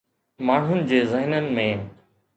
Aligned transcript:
ماڻهن 0.49 0.81
جي 0.93 1.03
ذهنن 1.13 1.53
۾. 1.63 1.67